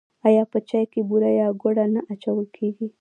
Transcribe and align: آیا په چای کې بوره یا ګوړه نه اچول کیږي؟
آیا 0.27 0.43
په 0.51 0.59
چای 0.69 0.85
کې 0.91 1.01
بوره 1.09 1.31
یا 1.41 1.47
ګوړه 1.61 1.85
نه 1.93 2.01
اچول 2.11 2.45
کیږي؟ 2.57 2.87